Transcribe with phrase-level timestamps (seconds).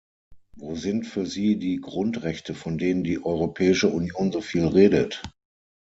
[0.55, 5.21] Wo sind für sie die Grundrechte, von denen die Europäische Union so viel redet?